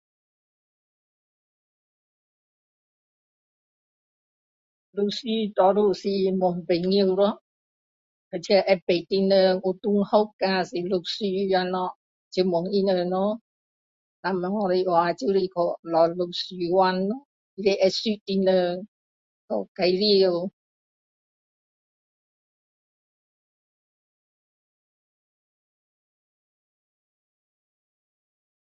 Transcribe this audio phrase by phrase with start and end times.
[4.91, 7.43] 律师多数是问朋友咯
[8.31, 11.95] 或者会知道的人有同学啊是律师的咯
[12.31, 13.39] 就问他们咯
[14.21, 14.41] 若没
[14.75, 18.87] 有的话就是去找律师馆咯要会认识的人
[19.49, 20.51] 介绍